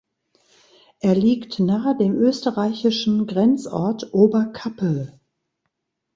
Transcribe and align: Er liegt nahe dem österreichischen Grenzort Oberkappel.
Er 1.01 1.13
liegt 1.13 1.59
nahe 1.59 1.95
dem 1.95 2.15
österreichischen 2.15 3.27
Grenzort 3.27 4.11
Oberkappel. 4.15 5.19